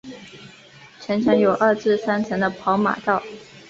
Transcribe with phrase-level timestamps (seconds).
[0.99, 3.21] 城墙有二至三层的跑马道。